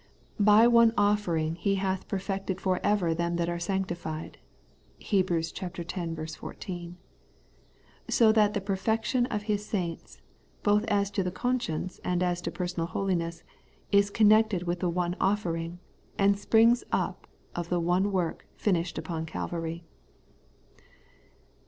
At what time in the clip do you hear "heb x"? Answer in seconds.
4.99-5.51